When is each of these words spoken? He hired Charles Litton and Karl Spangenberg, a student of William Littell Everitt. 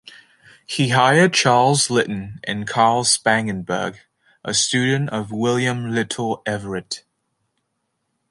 He 0.65 0.89
hired 0.89 1.31
Charles 1.31 1.91
Litton 1.91 2.39
and 2.43 2.67
Karl 2.67 3.03
Spangenberg, 3.03 3.99
a 4.43 4.51
student 4.51 5.11
of 5.11 5.29
William 5.31 5.91
Littell 5.91 6.41
Everitt. 6.47 7.03